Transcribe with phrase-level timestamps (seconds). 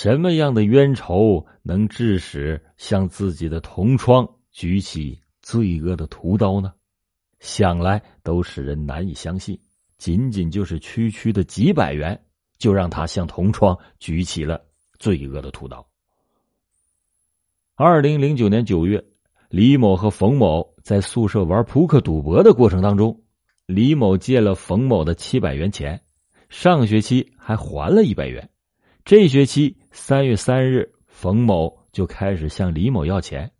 [0.00, 6.72] 什么样的冤仇能致使向自己的同窗举起罪恶的屠刀呢？
[7.40, 9.58] 想来都使人难以相信。
[9.96, 12.22] 仅仅就是区区的几百元，
[12.58, 14.66] 就让他向同窗举起了
[15.00, 15.84] 罪恶的屠刀。
[17.74, 19.04] 二零零九年九月，
[19.48, 23.24] 李某和冯某在宿舍玩扑克赌博的过程当中，
[23.66, 26.02] 李某借了冯某的七百元钱，
[26.48, 28.48] 上学期还还了一百元。
[29.04, 33.50] 这学期三月三日，冯某就开始向李某要钱，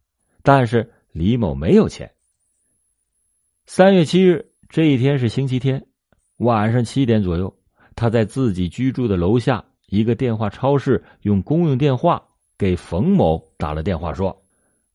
[0.42, 2.10] 但是李某没有钱。
[3.66, 5.86] 三月七日这一天是星期天，
[6.36, 7.54] 晚上七点左右，
[7.96, 12.22] 他在自己居住的楼下一个电话超市用公用电话
[12.56, 14.44] 给冯某打了电话，说：“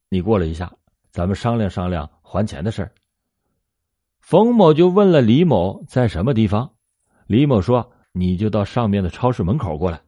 [0.10, 0.72] 你过来一下，
[1.12, 2.92] 咱们商量商量还钱的事儿。”
[4.22, 6.72] 冯某就问了李某在什么地方，
[7.28, 10.00] 李某说：“你就到上面的超市门口过来。”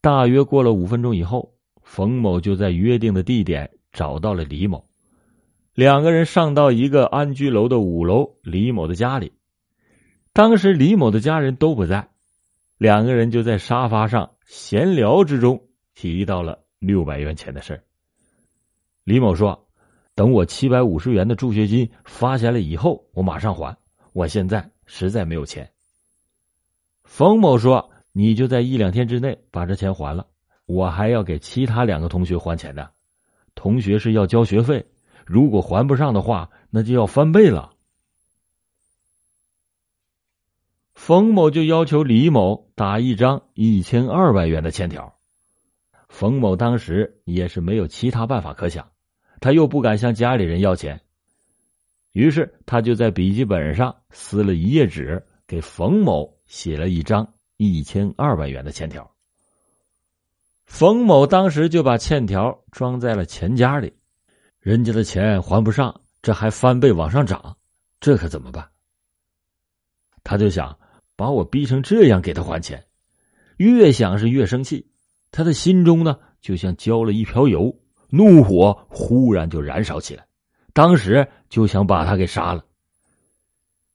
[0.00, 4.86] 大约过了五分钟以后，冯某就在约定的地点找到了李某。
[5.74, 9.32] 两个人上到一个安居楼的五楼，李某的家里。
[10.32, 12.10] 当时李某的家人都不在，
[12.76, 15.60] 两个人就在沙发上闲聊之中
[15.96, 17.82] 提到了六百元钱的事
[19.02, 19.66] 李某说
[20.14, 23.76] ：“等我七百五十元的助学金发下来以后，我马上还。
[24.12, 25.68] 我现在实在没有钱。”
[27.02, 27.90] 冯某说。
[28.18, 30.26] 你就在一两天之内把这钱还了，
[30.66, 32.90] 我还要给其他两个同学还钱的。
[33.54, 34.84] 同学是要交学费，
[35.24, 37.74] 如果还不上的话，那就要翻倍了。
[40.94, 45.14] 冯某就要求李某打一张一千二百元的欠条。
[46.08, 48.90] 冯某当时也是没有其他办法可想，
[49.40, 51.00] 他又不敢向家里人要钱，
[52.10, 57.32] 于是他就在笔记本上撕了一页纸，给冯某写了一张。
[57.58, 59.10] 一千二百元的欠条，
[60.64, 63.92] 冯某当时就把欠条装在了钱夹里，
[64.60, 67.56] 人家的钱还不上，这还翻倍往上涨，
[67.98, 68.68] 这可怎么办？
[70.22, 70.78] 他就想
[71.16, 72.86] 把我逼成这样给他还钱，
[73.56, 74.88] 越想是越生气，
[75.32, 77.76] 他的心中呢就像浇了一瓢油，
[78.08, 80.28] 怒火忽然就燃烧起来，
[80.72, 82.64] 当时就想把他给杀了。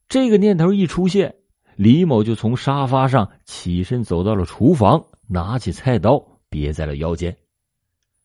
[0.09, 1.37] 这个念头一出现。
[1.75, 7.37] 李某就从沙发上起身，走到了厨房，拿起菜刀别在了腰间。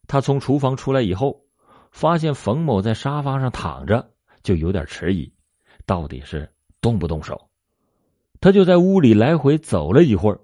[0.06, 1.42] 他从厨房出来以后，
[1.90, 4.10] 发现冯某在沙发上躺着，
[4.42, 5.32] 就有点迟疑，
[5.86, 6.50] 到底是
[6.80, 7.48] 动不动手？
[8.40, 10.40] 他就在屋里来回走了一会儿。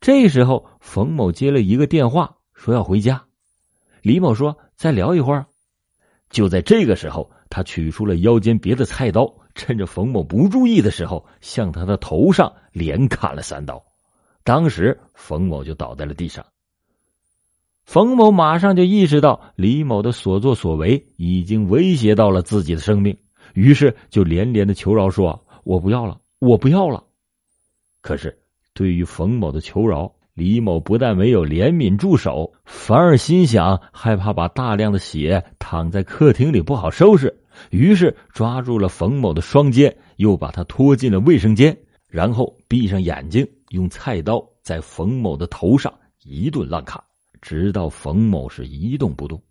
[0.00, 3.24] 这时候，冯某接了一个电话，说要回家。
[4.02, 5.46] 李某说：“再聊一会儿。”
[6.30, 9.32] 就在这个时候，他取出了腰间别的菜刀。
[9.56, 13.82] 趁着冯某不注意的时候，向他的头上连砍了三刀，
[14.44, 16.44] 当时冯某就倒在了地上。
[17.84, 23.16] 冯某马上就意识到李某的所作所为已经威胁到了自己的生命，
[23.54, 27.04] 于是就连连的求饶说：“我不要了，我不要了。”
[28.02, 28.38] 可是
[28.74, 37.40] 对于冯某的求饶，李某不但没有怜悯住手，反而心想害怕把大量的血躺在客厅里不好收拾。
[37.70, 47.02] 于是抓住了冯某的双肩，又把他拖进了卫生间，然后闭上眼睛，用菜刀在冯某的头上一顿乱砍，
[47.40, 49.42] 直到冯某是一动不动。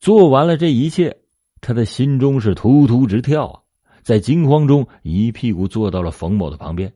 [0.00, 1.18] 做完了这一切，
[1.60, 3.60] 他的心中是突突直跳啊！
[4.02, 6.92] 在惊慌中，一屁股坐到了冯某的旁边，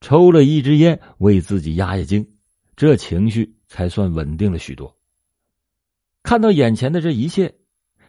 [0.00, 2.28] 抽了一支烟为自己压压惊，
[2.76, 4.94] 这情绪才算稳定了许多。
[6.22, 7.54] 看到眼前的这一切。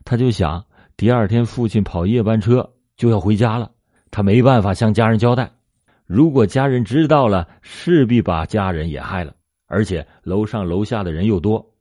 [0.06, 0.66] 他就想，
[0.98, 3.72] 第二天父亲跑夜班车就要回家了，
[4.12, 5.54] 他没办法向家人交代。
[6.06, 9.36] 如果家人知道了，势必把家人也害了。
[9.66, 11.74] 而且楼上楼下的人又多，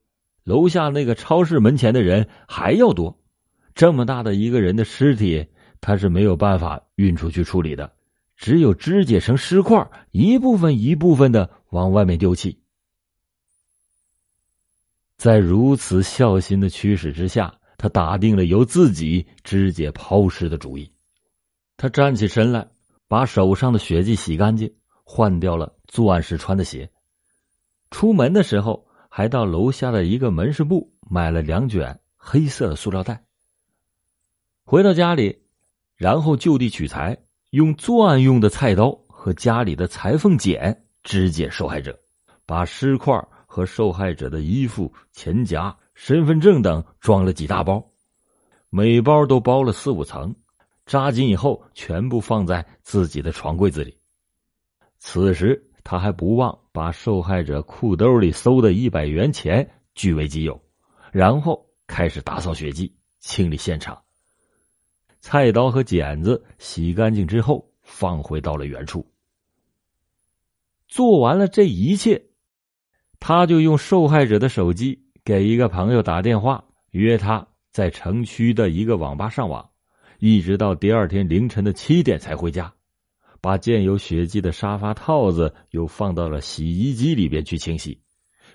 [0.44, 3.18] 楼下那个超市门前的人还要多。
[3.74, 5.48] 这么大的一个人的尸体，
[5.80, 7.92] 他是没有办法运出去处理的，
[8.36, 12.60] 只有肢解成尸块，一部分一部分的往外面丢弃。
[15.16, 17.54] 在如此孝心的驱使之下。
[17.82, 20.88] 他打定了由自己肢解抛尸的主意。
[21.76, 22.68] 他站起身来，
[23.08, 26.88] 把手上的血迹洗干净，换掉了作案时穿的鞋。
[27.90, 33.24] 出门的时候，还到楼下的一个门市部买了两卷黑色的塑料袋。
[34.62, 35.42] 回到家里，
[35.96, 37.18] 然后就地取材，
[37.50, 41.98] 用作案用的菜刀和家里的裁缝剪肢解受害者，
[42.46, 43.12] 把尸块
[43.44, 45.76] 和受害者的衣服、钱夹。
[45.94, 47.90] 身份证等装了几大包，
[48.70, 50.34] 每包都包了四五层，
[50.86, 53.98] 扎紧以后全部放在自己的床柜子里。
[54.98, 60.62] 此时他还不忘把受害者裤兜里搜的一百元钱据为己有，
[61.12, 64.00] 然后开始打扫血迹、清理现场。
[65.20, 69.06] 菜刀和剪子洗干净之后，放回到了原处。
[70.88, 72.26] 做完了这一切，
[73.20, 79.70] 他就用受害者的手机给一个朋友打电话，约他在城区的一个网吧上网，
[80.18, 82.72] 一直到第二天凌晨的七点才回家。
[83.40, 88.00] 把溅有血迹的沙发套子又放到了洗衣机里边去清洗，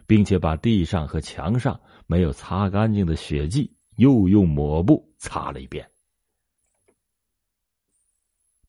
[0.06, 5.90] 并且把地上和墙上没有擦干净的血迹又用抹布擦了一遍。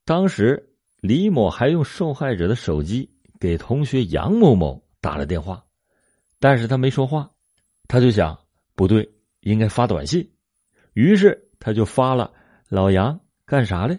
[0.05, 5.65] 当时李某还用受害者的手机给同学杨某某打了电话，
[6.41, 7.31] 但是他没说话，
[7.89, 8.39] 他就想
[8.77, 10.31] 不对，应该发短信，
[10.93, 12.33] 于是他就发了
[12.69, 13.99] “老杨干啥嘞？”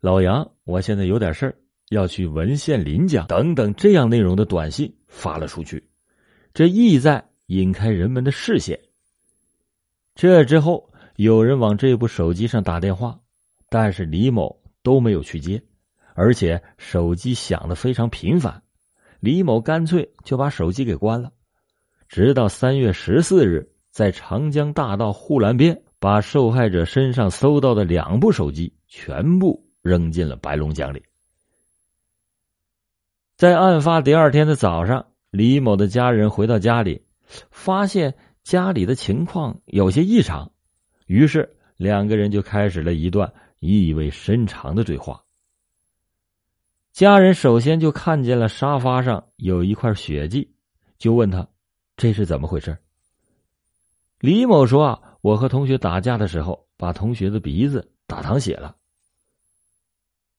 [0.00, 1.56] 老杨，我现在有点事儿，
[1.88, 5.88] 要去文县林家等等这样内容的短信发了出去，
[6.52, 8.78] 这意在引开人们的视线。
[10.14, 13.18] 这之后，有人往这部手机上打电话，
[13.68, 15.60] 但是李某都没有去接，
[16.14, 18.62] 而且手机响的非常频繁，
[19.18, 21.32] 李某干脆就把手机给关了。
[22.08, 29.62] 直到三月十四日，在长江大道护栏边，把受害者身上搜到的两部手机全部。
[29.84, 31.02] 扔进了白龙江里。
[33.36, 37.04] 在案发第二天的早上，李某的家人回到家里，
[37.50, 40.52] 发现家里的情况有些异常，
[41.04, 45.22] 于是两个人就开始了一段意味深长的对话。
[46.94, 50.54] 家人首先就看见了沙发上有一块血迹，
[50.96, 51.46] 就问他
[51.96, 52.76] ：“这是怎么回事？”
[54.20, 58.76] 李某说：“啊，我和同学打架的时候，把同学的鼻子打淌血了。”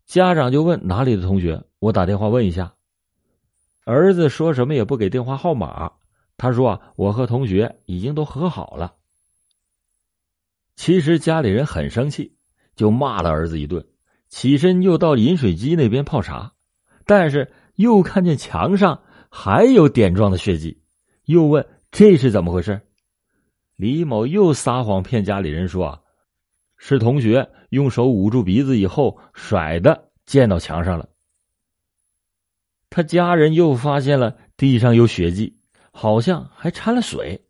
[0.06, 2.76] 家长就问哪里的同学，我打电话问一下。
[3.84, 5.94] 儿子说什么也不给电话号码，
[6.38, 8.96] 他说啊，我和同学已经都和好了。
[10.76, 12.36] 其实家里人很生气，
[12.76, 13.88] 就骂了儿子一顿，
[14.28, 16.54] 起身又到饮水机那边泡茶，
[17.06, 20.82] 但是又看见墙上还有点状的血迹，
[21.26, 22.82] 又问这是怎么回事。
[23.76, 26.02] 李某又撒谎骗家里人说。
[26.78, 31.08] 是同学用手捂住鼻子以后甩的，溅到墙上了。
[32.90, 35.58] 他家人又发现了地上有血迹，
[35.92, 37.42] 好像还掺了水，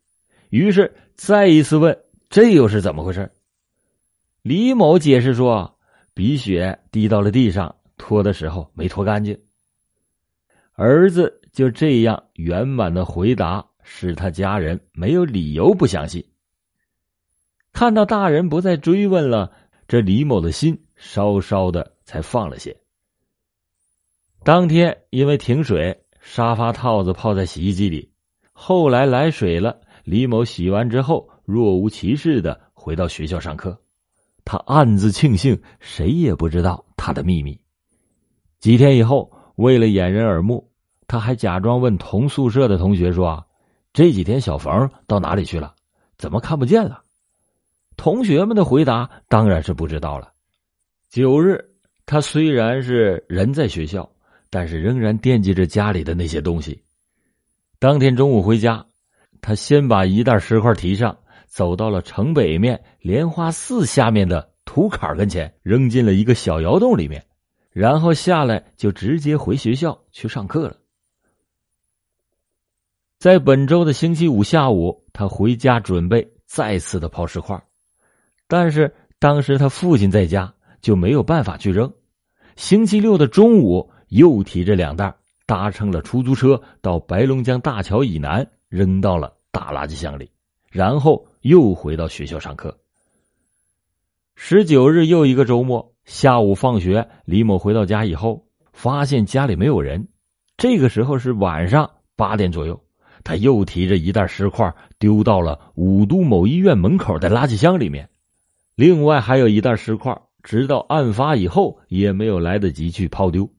[0.50, 3.30] 于是再一次问：“这又是怎么回事？”
[4.42, 5.78] 李某解释说
[6.14, 9.38] ：“鼻血滴到了地上，拖的时候没拖干净。”
[10.72, 16.22] 儿子就这样圆满的回答，使他家人没有理由不相信。
[17.72, 19.50] 看到大人不再追问了，
[19.88, 22.76] 这李某的心稍稍的才放了些。
[24.44, 28.12] 当天因为停水，沙发套子泡在洗衣机里。
[28.52, 33.80] 后来来水了，李某洗完之后，若无其事的回到学校上课。
[34.44, 37.58] 他暗自庆幸，谁也不知道他的秘密。
[38.58, 40.70] 几天以后，为了掩人耳目，
[41.08, 43.46] 他还假装问同宿舍的同学说
[43.92, 45.74] ：“这几天小冯到哪里去了？
[46.18, 47.02] 怎么看不见了？”
[47.96, 50.32] 同学们的回答当然是不知道了。
[51.08, 51.64] 九日，
[52.04, 54.10] 他虽然是人在学校，
[54.50, 56.82] 但是仍然惦记着家里的那些东西。
[57.78, 58.84] 当天中午回家，
[59.40, 67.24] 他先把一袋石块提上，走到了城北面莲花寺下面的土坎跟前，扔进了一个小窑洞里面，
[67.70, 70.76] 然后下来就直接回学校去上课了。
[73.18, 77.62] 在本周的星期五下午，他回家准备再次的抛石块。
[78.46, 81.90] 但是当时他父亲在家，就没有办法去扔。
[82.56, 85.14] 星期六的中午，又提着两袋，
[85.46, 90.30] 搭乘了出租车到白龙江大桥以南，扔到了大垃圾箱里，
[90.70, 92.78] 然后又回到学校上课。
[94.34, 100.08] 十九日又一个周末下午放学，李某回到家以后，发现家里没有人。
[100.58, 102.82] 这个时候是晚上八点左右，
[103.26, 108.08] 他又提着一袋石块，丢到了武都某医院门口的垃圾箱里面。
[108.76, 113.52] 另外还有一袋石块，直到案发以后也没有来得及去抛丢。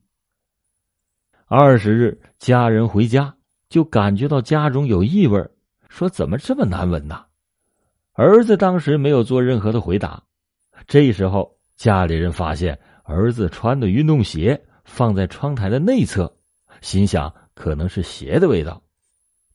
[1.44, 3.36] 二十日，家人回家
[3.68, 5.46] 就感觉到家中有异味，
[5.90, 7.26] 说怎么这么难闻呢？
[8.14, 10.22] 儿子当时没有做任何的回答。
[10.86, 16.34] 这时候，家里人发现儿子穿的运动鞋放在窗台的内侧，
[16.80, 18.82] 心想可能是鞋的味道。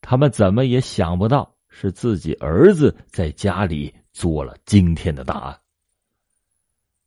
[0.04, 3.92] 他们怎么也想不到是自己儿子在家里。
[4.14, 5.60] 做了惊天的大案。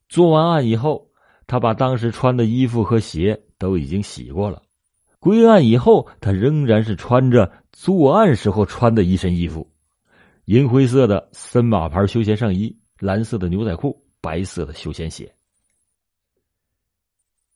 [0.09, 1.09] 做完案以后，
[1.47, 4.65] 他把当时穿的衣服和鞋都已经洗过了，
[5.21, 9.71] 归案以后，他仍然是穿着作案时候穿的一身衣服：
[10.47, 15.33] 银灰色的森马牌休闲上衣、蓝色的牛仔裤、白色的休闲鞋。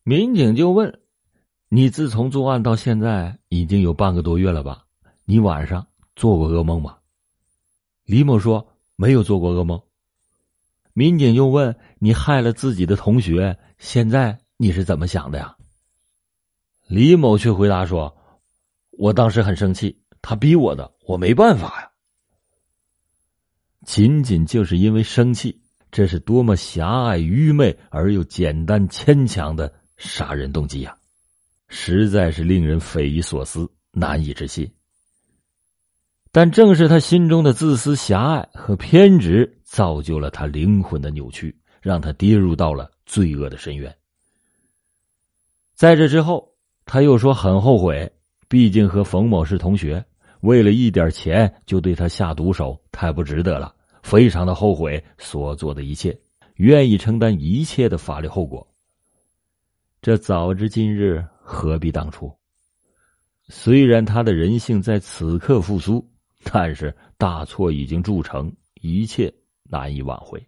[0.04, 1.00] 民警就问
[1.68, 4.86] ：“你自从作案到现在已经有半个多月了吧？
[5.30, 6.98] 你晚上做过噩梦吗？”
[8.04, 9.80] 李某说：“没有做过噩梦。”
[10.92, 15.56] 民警又问：“你害了自己的同学，现在你是怎么想的呀？”
[16.88, 18.16] 李某却回答说
[18.90, 21.90] ：“我当时很生气，他逼我的，我没办法呀。
[23.86, 30.96] 仅仅就是因为生气，这是多么狭隘、愚昧而又简单、牵强的杀人动机呀！
[31.68, 34.68] 实在是令人匪夷所思、难以置信。
[36.32, 43.94] 但正是他心中的自私、狭隘和偏执，造就了他灵魂的扭曲，让他跌入到了罪恶的深渊。
[45.74, 46.48] 在这之后。
[46.86, 48.10] 他又说很后悔，
[48.48, 50.04] 毕竟和冯某是同学，
[50.40, 53.72] 为了一点钱就对他下毒手，太不值得了，
[54.02, 56.18] 非常的后悔所做的一切，
[56.56, 58.66] 愿意承担一切的法律后果。
[60.02, 62.36] 这早知今日，何必当初？
[63.48, 66.10] 虽然他的人性在此刻复苏，
[66.42, 69.32] 但是大错已经铸成，一切
[69.64, 70.44] 难以挽回。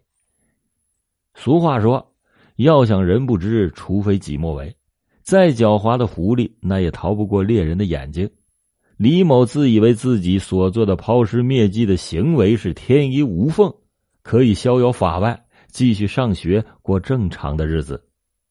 [1.35, 2.13] 俗话说
[2.57, 4.75] ：“要想人不知，除非己莫为。”
[5.23, 8.29] 再狡猾的狐狸，那也逃不过猎人的眼睛。
[8.97, 13.73] 李某自以为自己所做的抛尸灭迹的行为是天衣无缝，
[14.21, 18.03] 可以逍遥法外，继续上学过正常的日子。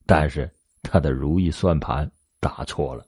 [0.05, 0.49] 但是
[0.81, 3.05] 他的如意算盘打错了。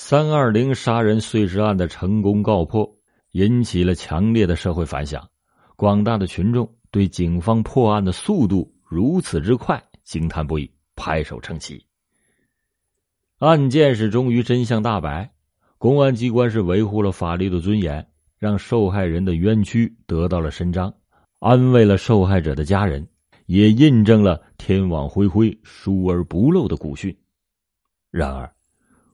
[0.00, 2.88] 三二零杀人碎尸案的成功告破，
[3.32, 5.28] 引起了强烈的社会反响。
[5.74, 9.82] 广大的群众对警方破案的速度如此之快。
[10.04, 11.84] 惊叹不已，拍手称奇。
[13.38, 15.32] 案件是终于真相大白，
[15.78, 20.94] 公安机关是维护了法律的尊严，让受害人的冤屈得到了伸张，
[21.40, 23.08] 安慰了受害者的家人，
[23.46, 27.18] 也印证了“天网恢恢，疏而不漏”的古训。
[28.12, 28.54] 然而，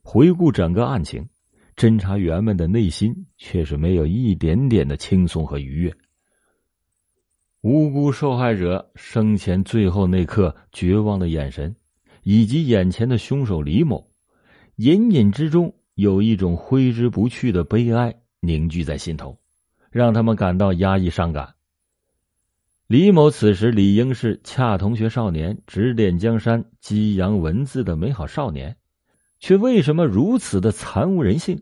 [0.07, 1.27] 回顾整个案情，
[1.75, 5.97] 侦查员们的内心却是没有一点点的轻松和愉悦。
[7.63, 11.75] 无辜受害者生前最后那刻绝望的眼神，
[12.23, 14.11] 以及眼前的凶手李某，
[14.77, 19.41] 隐隐之中有一种挥之不去的悲哀凝聚在心头，
[19.91, 21.55] 让他们感到压抑伤感。
[22.87, 28.77] 李某此时理应是恰同学少年，指点江山，激扬文字的美好少年，
[29.45, 31.61] 却为什么如此的惨无人性？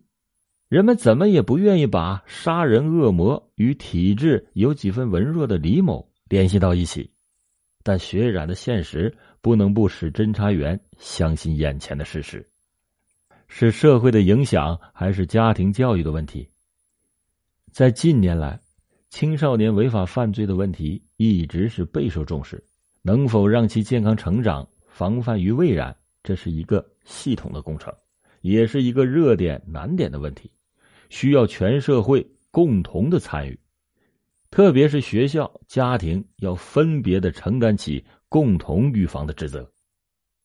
[0.68, 7.10] 人们怎么也不愿意把杀人恶魔与体质有几分文弱的李某联系到一起，
[7.82, 12.48] 但血染的现实不能不使侦查员相信眼前的事实。
[13.48, 16.48] 是社会的影响，还是家庭教育的问题？
[17.72, 18.60] 在近年来，
[19.10, 22.62] 青少年违法犯罪的问题一直是备受重视。
[23.02, 27.94] 能否让其健康成长，防范于未然，这是一个系统的工程，
[28.40, 30.50] 也是一个热点难点的问题。
[31.08, 33.60] 需要全社会共同的参与，
[34.50, 39.70] 特别是学校、家庭要分别的承担起共同预防的职责。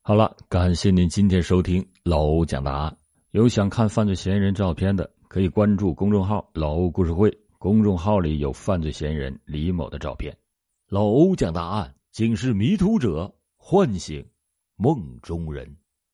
[0.02, 2.98] 好了，感谢您今天收听老欧讲答案。
[3.32, 10.36] 有想看犯罪嫌疑人照片的，可以关注公众号“老欧故事会”，公众号里有犯罪嫌疑人李某的照片。
[10.90, 14.26] 老欧讲答案，警示迷途者，唤醒
[14.78, 15.76] 梦中人。